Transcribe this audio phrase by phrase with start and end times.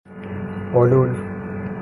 [0.73, 1.15] حلول